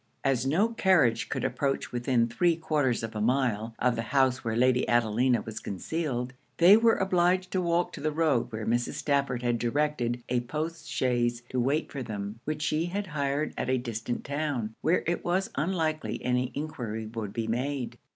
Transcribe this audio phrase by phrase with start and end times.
[0.23, 4.55] As no carriage could approach within three quarters of a mile of the house where
[4.55, 8.93] Lady Adelina was concealed, they were obliged to walk to the road where Mrs.
[8.93, 13.69] Stafford had directed a post chaise to wait for them, which she had hired at
[13.69, 17.99] a distant town, where it was unlikely any enquiry would be made.